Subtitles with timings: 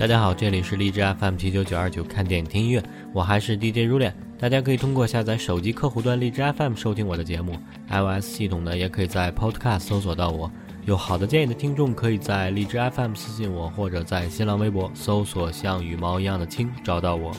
[0.00, 2.82] 大家好，这里是荔枝 FM 七九九二九，看电影听音乐，
[3.12, 4.16] 我还是 DJ 如恋。
[4.38, 7.54] 大家可以通过下载手机客户端荔枝 FM 收听我的节目
[7.90, 10.50] ，iOS 系统呢也可以在 Podcast 搜索到我。
[10.86, 17.30] 有好的建议的听众，可以在荔枝 FM 私信我，或者在新浪微博搜索“像羽毛一样的青”找到我。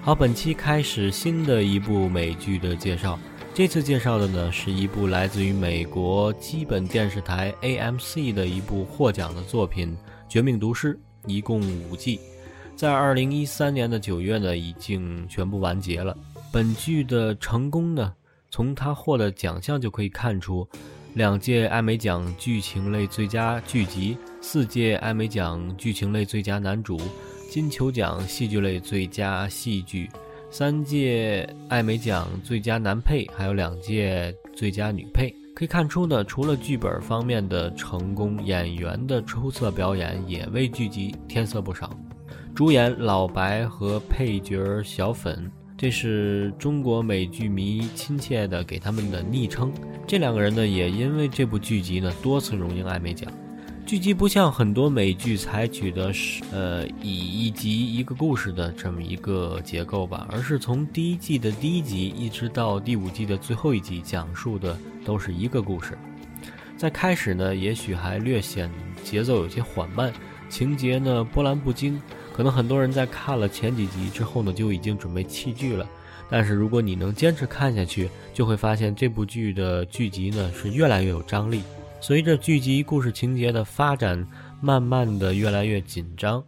[0.00, 3.18] 好，本期开始新的一部美剧的介绍。
[3.52, 9.88] 这次介绍的呢是一部来自于美国基本电视台 AMC 的一部获奖的作品
[10.28, 10.94] 《绝命毒师》。
[11.26, 12.20] 一共五季，
[12.76, 16.16] 在二零一三年的九月呢，已经全部完结了。
[16.52, 18.12] 本剧的成功呢，
[18.50, 20.66] 从他获得奖项就可以看出：
[21.14, 27.00] 两届艾美奖剧情类最佳剧集，四届艾美奖剧情类最佳男主，
[27.50, 30.08] 金球奖戏剧类最佳戏剧，
[30.50, 35.34] 三届艾美奖最佳男配，还有两届最佳女配。
[35.54, 41.88] 可以看出呢，除了剧本方面的成功，演员的出色表演也为剧集添色不少。
[42.52, 49.72] 主演老白和配角小粉，这是中国美剧迷亲切的给他们的昵称。
[50.08, 53.32] 这两个人呢，也因为这部剧集呢，多次荣膺艾美奖。
[53.86, 57.14] 剧集不像很多美剧采取的是，呃，以
[57.46, 65.98] 一集一个故事的这么一个结构吧，而是从第一季的第一集一直到第五季的最后一集，讲述的都是一个故事。
[66.78, 68.70] 在开始呢，也许还略显
[69.04, 70.10] 节奏有些缓慢，
[70.48, 72.00] 情节呢波澜不惊，
[72.32, 75.86] 可能很多人在看了前几集之后呢，就已经准备弃剧了。
[76.30, 81.62] 但是如果你能坚持看下去，就会发现这部剧的剧集呢是越来越有张力。
[82.06, 84.28] 随着剧集故事情节的发展，
[84.60, 86.44] 慢慢的越来越紧张，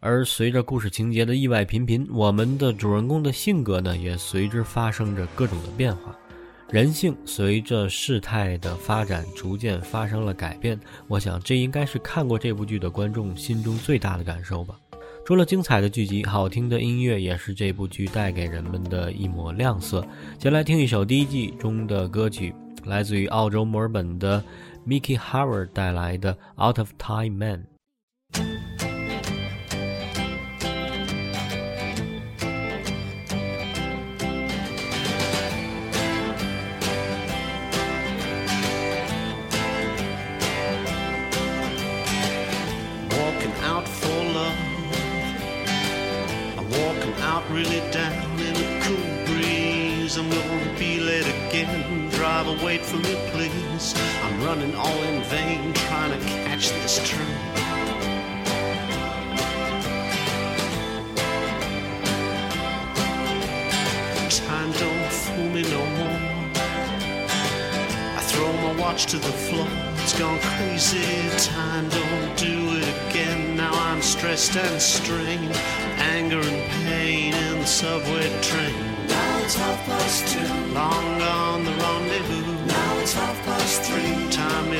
[0.00, 6.18] 而随着故事情节的意外频频，我们的主人公的性格呢，也随之发生着各种的变化，
[6.68, 10.76] 人性随着事态的发展逐渐发生了改变。
[11.06, 14.76] 我想，这应该是看过这部剧的观众心中最大的感受吧。
[15.24, 20.04] 除了精彩的剧集，好听的音乐也是这部剧带给人们的一抹亮色。
[20.40, 22.52] 先来听一首第一季中的歌曲，
[22.84, 24.42] 来自于澳洲墨尔本的。
[24.87, 26.35] Mickey Howard 带来的《
[26.67, 27.63] Out of Time Man》。
[55.28, 57.28] Vain, trying to catch this train.
[64.30, 66.20] Time don't fool me no more.
[68.16, 69.68] I throw my watch to the floor.
[70.02, 71.04] It's gone crazy.
[71.38, 73.56] Time don't do it again.
[73.56, 75.54] Now I'm stressed and strained.
[76.16, 79.06] Anger and pain in the subway train.
[79.08, 80.72] Now it's half past two.
[80.72, 82.66] Long gone the rendezvous.
[82.66, 84.27] Now it's half past three.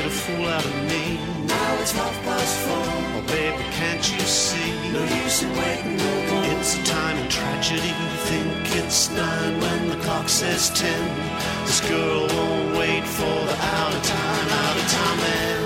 [0.09, 1.19] A fool out of me.
[1.45, 2.81] Now it's half past four.
[2.81, 4.71] Oh, baby, can't you see?
[4.91, 6.45] No use in waiting no more.
[6.57, 7.93] It's a time of tragedy.
[8.25, 11.03] Think it's nine when the clock says ten.
[11.67, 15.58] This girl won't wait for the out of time, out of time man.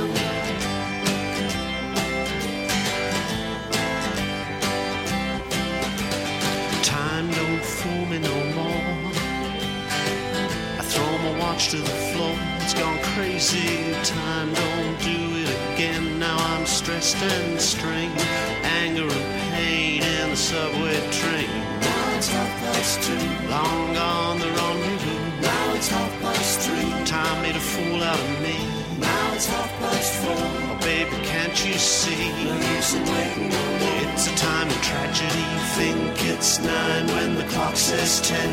[13.43, 13.93] Crazy.
[14.03, 16.19] Time don't do it again.
[16.19, 18.17] Now I'm stressed and strained.
[18.63, 21.49] Anger and pain in the subway train.
[21.81, 23.49] Now it's half past two.
[23.49, 25.41] Long gone the rendezvous.
[25.41, 27.05] Now it's half past three.
[27.05, 28.57] Time made a fool out of me.
[28.99, 30.35] Now it's half past four.
[30.37, 32.29] Oh, baby, can't you see?
[32.45, 34.13] No use in waiting no more.
[34.13, 35.47] It's a time of tragedy.
[35.77, 38.51] Think it's nine when the clock says ten.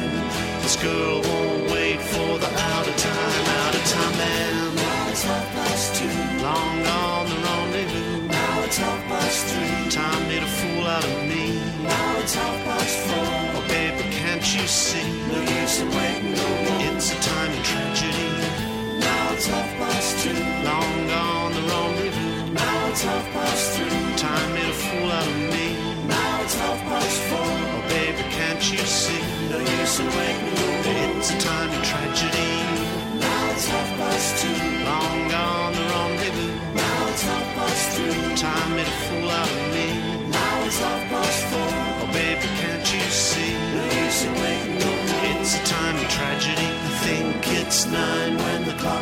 [0.62, 4.59] This girl won't wait for the out of time, out of time man.
[5.20, 6.42] Now it's half past two.
[6.42, 8.26] Long gone the rendezvous.
[8.28, 9.90] Now it's half past three.
[9.90, 11.60] Time made a fool out of me.
[11.82, 13.60] Now it's half past four.
[13.60, 15.04] Oh, baby, can't you see?
[15.28, 16.96] No use in waiting no more.
[16.96, 17.39] It's a time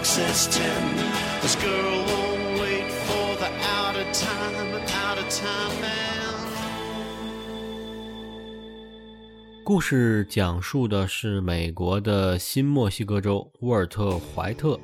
[0.05, 0.63] system
[1.41, 5.99] this girl won't wait for the out of time out of time。
[9.65, 14.81] 故事讲述的是美国的新墨西哥州沃尔特怀特，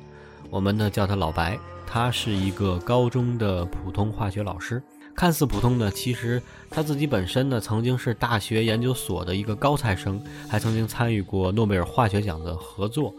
[0.49, 1.57] 我们呢叫他老白，
[1.87, 4.81] 他是一个高中的普通化学老师。
[5.15, 13.15] 看似普通呢，其实他自己本身呢，曾经是大学研究所的一个高材生，还曾经参与过诺贝尔化学奖的合作。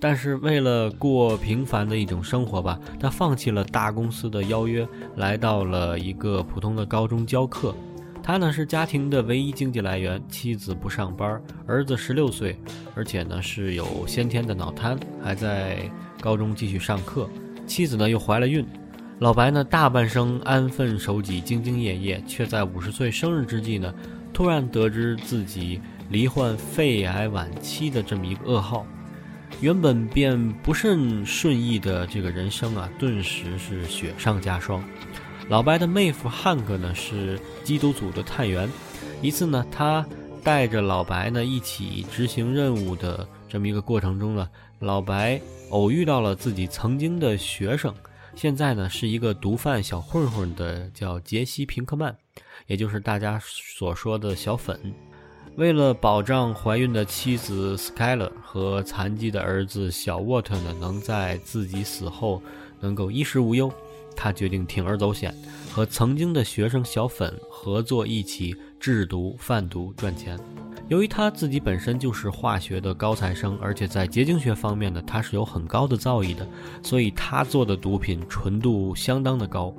[0.00, 4.86] 但是为了过平凡的一种生活吧，他放弃了大公司的邀约，
[5.16, 7.74] 来到了一个普通的高中教课。
[8.22, 12.56] 他呢是家庭的唯一经济来源，妻子不上班，儿子十六岁，
[12.94, 15.90] 而且呢是有先天的脑瘫，还在
[16.20, 17.28] 高中继续上课。
[17.66, 18.64] 妻子呢又怀了孕。
[19.20, 23.92] 老白呢大半生安分守己，兢兢业业，却在五十岁生日之际呢，
[24.32, 25.80] 突然得知自己
[26.10, 28.86] 罹患肺癌晚期的这么一个噩耗。
[29.60, 34.82] 原本便不甚顺意的这个人生啊，顿时是雪上加霜。
[35.48, 38.68] 老白的妹夫汉克呢是缉毒组的探员，
[39.22, 40.06] 一次呢他
[40.44, 44.48] 带着老白呢一起执行任务的这么一个过程中呢，
[44.78, 45.40] 老白
[45.70, 47.94] 偶遇到了自己曾经的学生，
[48.36, 52.16] 现在呢是一个毒贩小混混的叫杰西·平克曼，
[52.66, 54.78] 也就是大家所说的小粉。
[55.58, 62.40] 为了保障怀孕的妻子 Skyler 和残疾的儿子小沃特呢能在自己死后
[62.78, 63.68] 能够衣食无忧。
[64.14, 65.34] 他决定铤而走险，
[65.72, 70.38] 和曾经的学生小粉合作，一起制毒贩毒赚钱。
[70.86, 76.46] 由于他自己本身就是化学的高材生，而且在结晶学方面呢，他是有很高的造诣的，
[76.84, 79.74] 所以他做的毒品纯度相当的高。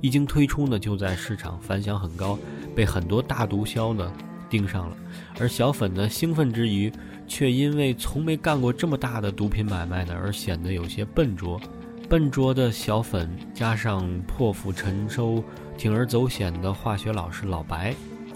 [0.00, 2.38] 一经推出呢，就在市场反响很高，
[2.74, 4.10] 被很多大毒枭呢
[4.50, 4.96] 盯上了。
[5.40, 6.92] 而小粉呢，兴奋之余，
[7.26, 11.60] 却因为从没干过这么大的毒品买卖呢，而显得有些笨拙。
[12.08, 15.44] 笨拙的小粉加上破釜沉舟、
[15.76, 17.94] 铤而走险的化学老师老白，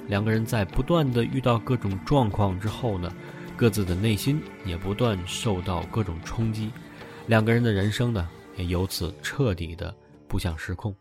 [0.09, 3.11] 两个人在不断的遇到各种状况之后呢，
[3.57, 6.71] 各自的内心也不断受到各种冲击，
[7.27, 9.95] 两个人的人生呢，也由此彻底的
[10.29, 10.95] 步向失控。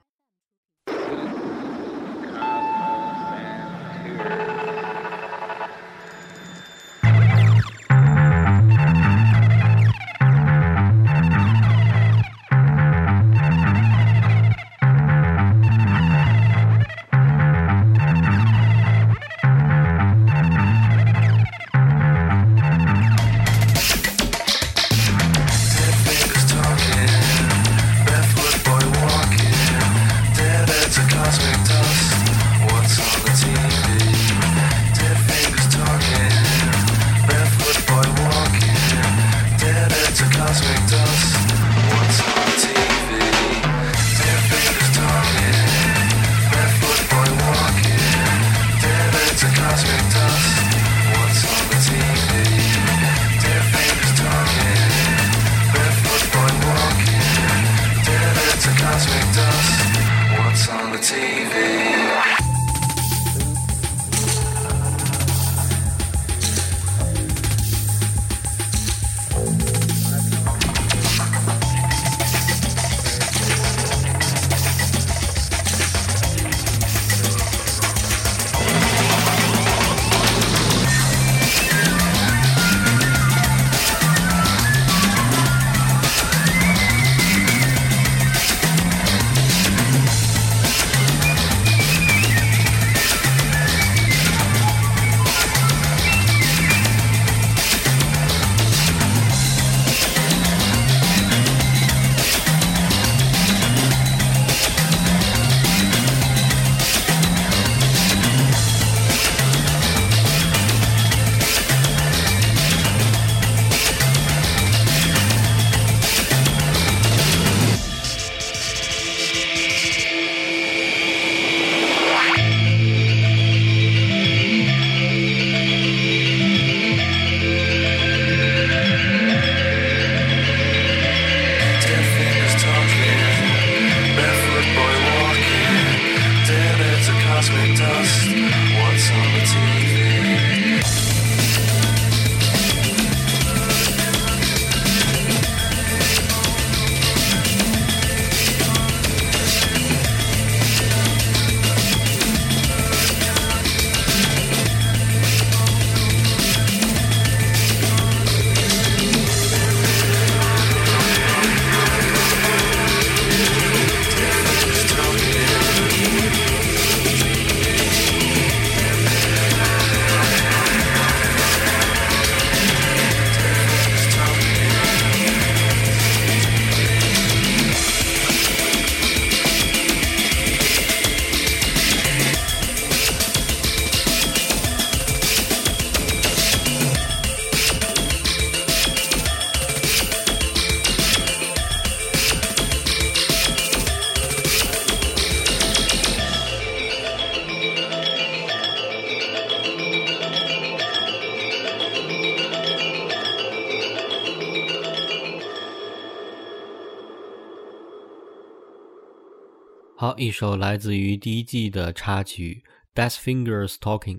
[210.22, 212.64] 一首来自于第一季的插曲
[213.10, 214.18] 《Death Fingers Talking》，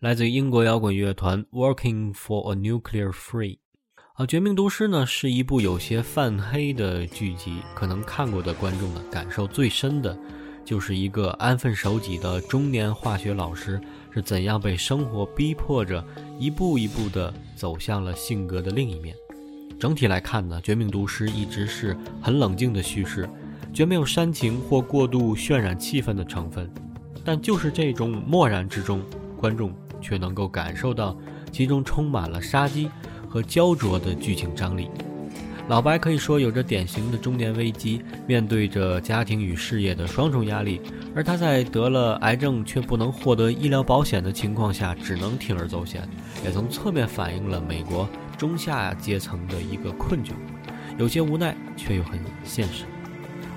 [0.00, 3.58] 来自于英国摇滚乐团 Working for a Nuclear Free。
[4.14, 10.18] 啊，《绝命毒师》呢是一部有些泛黑的剧集，可能看过的观众呢感受最深的，
[10.64, 13.80] 就是一个安分守己的中年化学老师
[14.10, 16.04] 是怎样被生活逼迫着
[16.36, 19.14] 一步一步的走向了性格的另一面。
[19.78, 23.30] 整体来看呢，《绝命毒师》一直是很冷静的叙事。
[23.74, 26.70] 绝没有煽情或过度渲染气氛的成分，
[27.24, 29.02] 但就是这种漠然之中，
[29.36, 31.16] 观众却能够感受到
[31.50, 32.88] 其中充满了杀机
[33.28, 34.88] 和焦灼的剧情张力。
[35.66, 40.80] 老白可以说有着典型的中年危机，面对着家庭与事业的双重压力，
[41.12, 46.08] 而他在得了癌症却不能获得医疗保险的情况下，只能铤而走险，
[46.44, 50.30] 也从侧面反映了美国中下阶层的一个困窘，
[50.96, 52.84] 有些无奈却又很现实。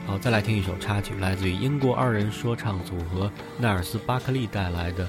[0.06, 5.06] 好，再来听一首插曲，来自于英国二人说唱组合奈尔斯·巴克利带来的《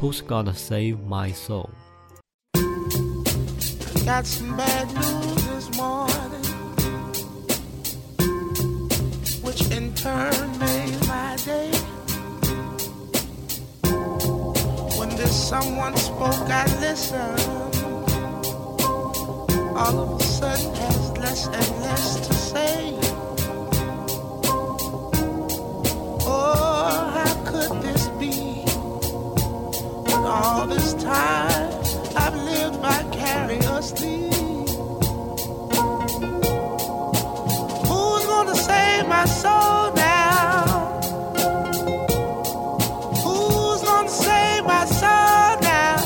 [0.00, 6.42] Who's Gonna Save My Soul》。Got some bad news this morning,
[9.42, 11.70] which in turn made my day.
[14.98, 17.40] When this someone spoke, I listened.
[19.76, 22.94] All of a sudden, has less and less to say.
[30.27, 31.71] All this time
[32.15, 34.29] I've lived vicariously.
[37.89, 40.99] Who's gonna save my soul now?
[43.25, 45.97] Who's gonna save my soul now?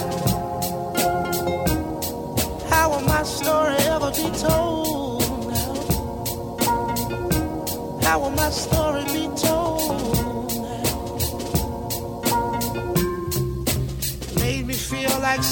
[2.69, 5.73] How will my story ever be told now?
[8.03, 8.80] How will my story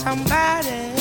[0.03, 0.93] somebody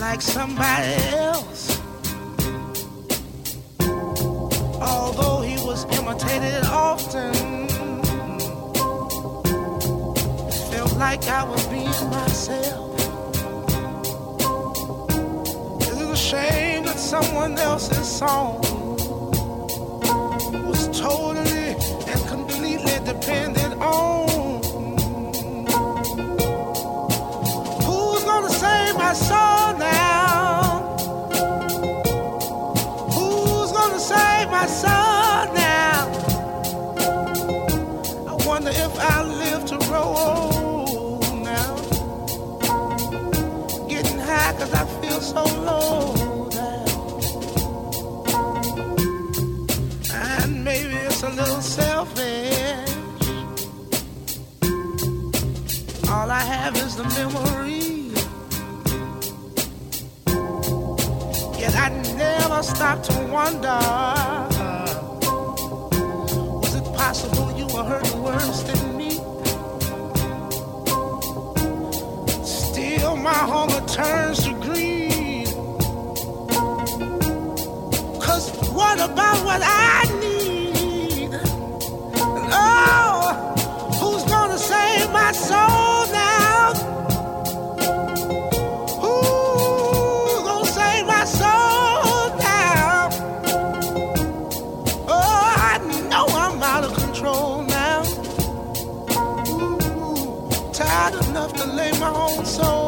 [0.00, 1.80] like somebody else.
[4.80, 7.34] Although he was imitated often,
[10.72, 12.98] felt like I was being myself.
[15.82, 18.58] Is it a shame that someone else's song
[20.66, 21.76] was totally
[22.10, 23.55] and completely dependent
[57.14, 58.10] memory.
[61.60, 63.85] Yet I never stop to wonder.
[101.46, 102.85] Enough to lay my own soul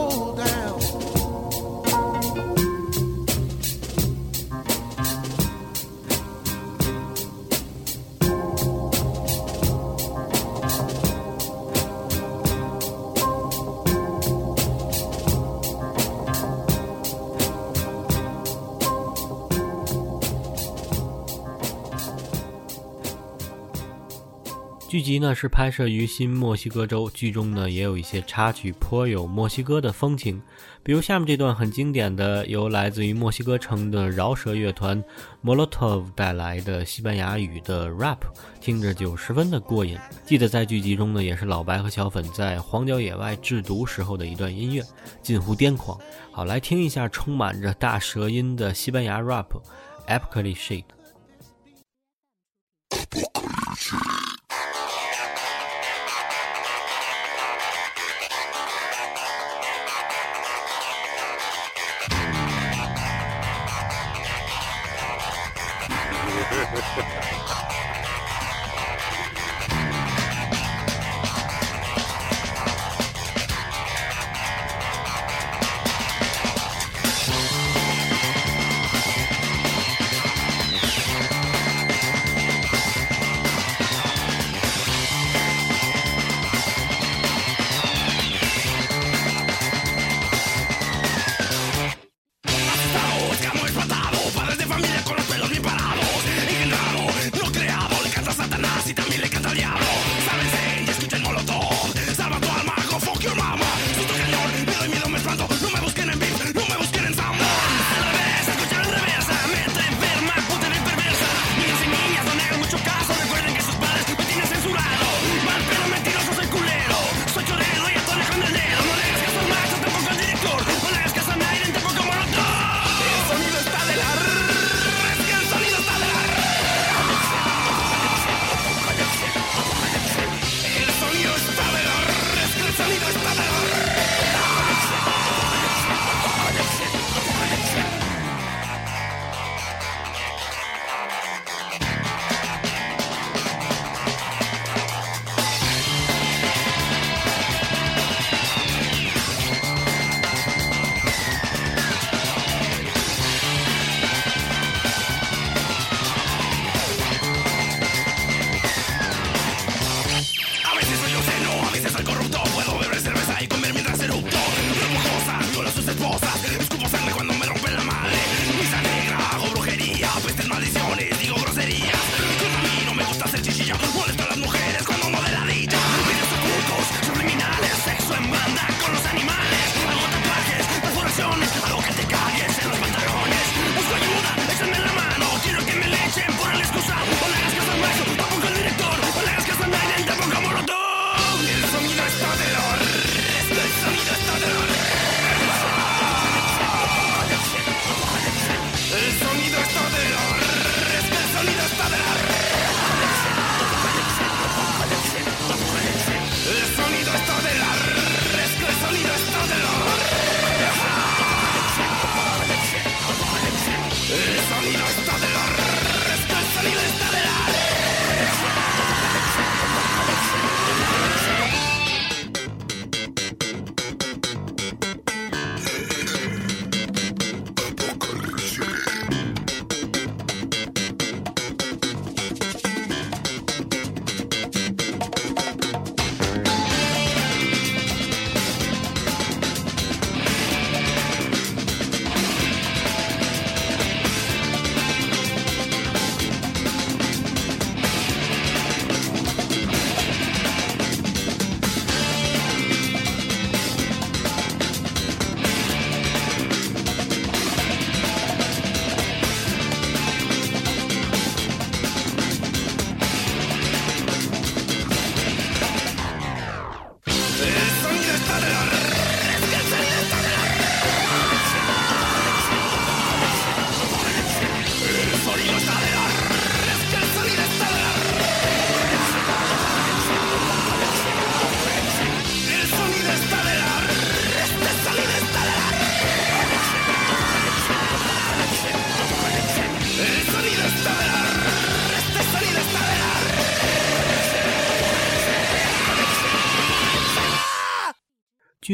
[24.99, 30.43] 剧集呢是拍摄于新墨西哥州，剧中呢也有一些插曲颇有墨西哥的风情，
[30.83, 35.01] 比如下面这段很经典的，由来自于墨西哥城的饶舌乐团
[35.45, 38.19] Molotov 带来的西班牙语的 rap，
[38.61, 39.97] 听着就十分的过瘾。
[40.27, 44.83] 记得在剧集中呢，也是老白和小粉在荒郊野外制毒时候的一段音乐，
[45.23, 45.97] 近乎癫狂。
[46.33, 50.83] 好，来听一下充满着大舌音的西班牙 rap，Epically Shit。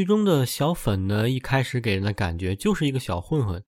[0.04, 3.64] 剧中的小粉呢，一开始给人的感觉就是一个小混混，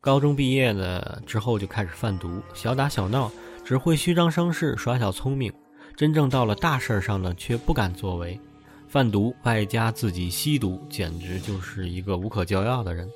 [0.00, 3.30] 高中毕业呢之后就开始贩毒，小打小闹，
[3.64, 5.52] 只会虚张声势，耍小聪明。
[5.94, 8.36] 真正到了大事儿上呢，却不敢作为，
[8.88, 13.08] 贩毒外加自己吸毒，简直就是一个无可救药的人。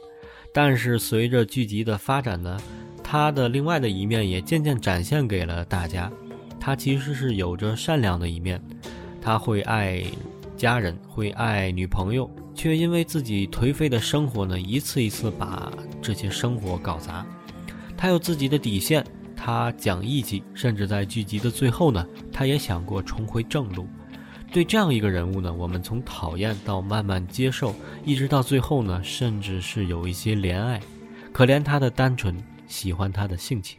[0.54, 2.56] 但是随着剧集的发展呢，
[3.02, 6.08] 他的另外的一面也渐渐展现给了大家。
[6.60, 8.62] 他其实是有着善良的一面，
[9.20, 10.04] 他会爱
[10.56, 17.24] 家人，会爱女朋友，却因为自己颓废的生活呢，一次一次把这些生活搞砸。
[17.96, 19.04] 他有自己的底线，
[19.36, 23.86] 他讲义气，甚至在剧集的最后呢，他也想过重回正路。
[24.52, 30.80] 对这样一个人物呢，我们从讨厌到慢慢接受，一直到最后呢，甚至是有一些怜爱，
[31.32, 32.36] 可怜他的单纯，
[32.66, 33.78] 喜欢他的性情。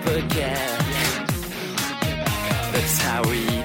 [0.00, 0.78] up again.
[2.72, 3.59] That's how we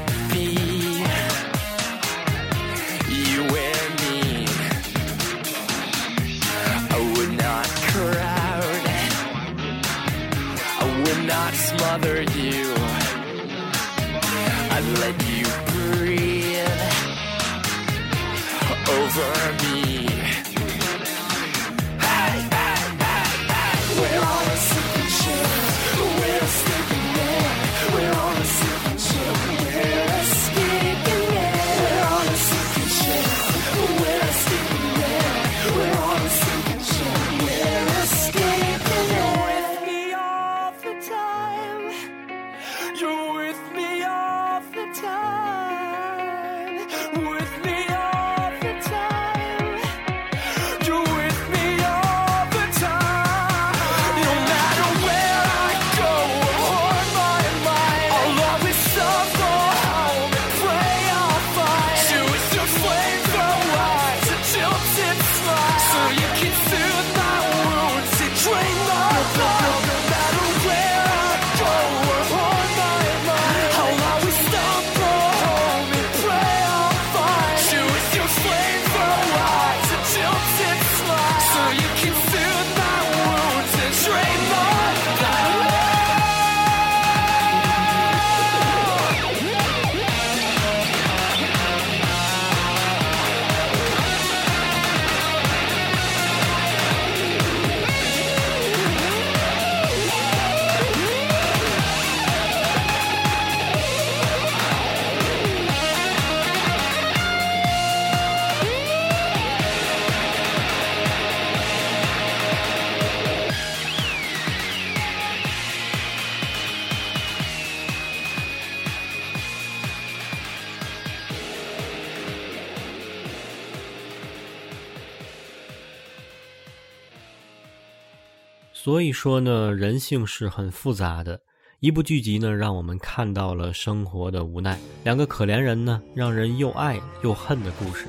[128.86, 131.42] 所以说呢，人性是很复杂的。
[131.80, 138.06] 一部剧集呢，让我们看到了生活的无奈；两个可怜人呢，让人又爱又恨的故事；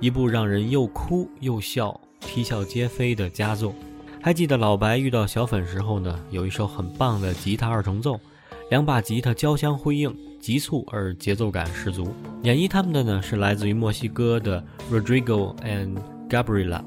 [0.00, 3.72] 一部让人又哭又笑、啼笑皆非的佳作。
[4.20, 8.18] 还记得老白遇到小粉时候呢，有一首很棒的吉他二重奏，
[8.68, 12.12] 两把吉他交相辉映，急促而节奏感十足。
[12.42, 15.96] 演绎他们的呢，是来自于墨西哥的 Rodrigo and
[16.28, 16.82] Gabriela，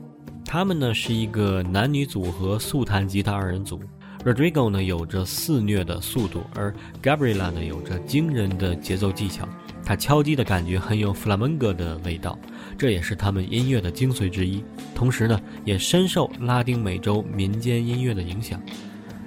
[0.54, 3.82] 他们呢是一个男女组合速弹吉他二人组。
[4.24, 9.50] Rodrigo 呢有着肆虐的速度，而 Gabriela 呢有着惊人的节奏技巧。
[9.84, 12.38] 他敲击的感觉很有弗拉门戈的味道，
[12.78, 14.64] 这也是他们音乐的精髓之一。
[14.94, 18.62] 同时呢，也深受拉丁美洲民间音乐的影响。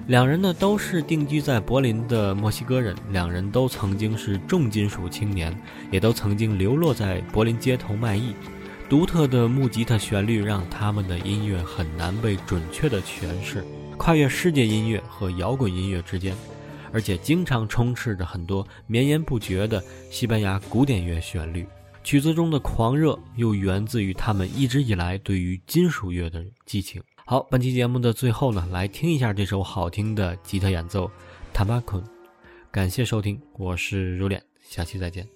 [0.07, 5.53] 两人呢都是定居在柏林的墨西哥人，两人都曾经是重金属青年，
[5.91, 8.33] 也都曾经流落在柏林街头卖艺。
[8.89, 13.65] 独特的木吉他旋律让他们的音乐很难被准确的诠释。
[13.97, 16.37] 跨越世界音乐和摇滚音乐之间，
[16.93, 21.67] 而且经常充斥着很多绵延不绝的西班牙古典乐旋律。
[22.05, 27.03] 曲子中的狂热又源自于他们一直以来对于金属乐的激情。
[27.25, 31.07] 好，本期节目的最后呢，来听一下这首好听的吉他演奏
[31.53, 32.07] 《t a m a k u n
[32.71, 35.36] 感谢收听，我是如脸，下期再见。